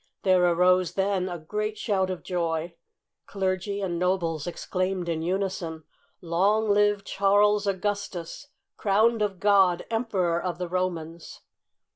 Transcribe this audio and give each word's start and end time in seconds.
There 0.23 0.43
arose 0.45 0.95
then 0.95 1.29
a 1.29 1.37
great 1.37 1.77
shout 1.77 2.09
of 2.09 2.23
joy. 2.23 2.73
Clergy 3.27 3.81
and 3.81 3.99
nobles 3.99 4.47
exclaimed 4.47 5.07
in 5.07 5.21
unison:" 5.21 5.83
Long 6.21 6.67
live 6.67 7.03
Charles 7.03 7.67
Augus 7.67 8.07
tus, 8.07 8.47
Crowned 8.77 9.21
of 9.21 9.39
God, 9.39 9.85
Emperor 9.91 10.41
of 10.41 10.57
the 10.57 10.67
Romans 10.67 11.41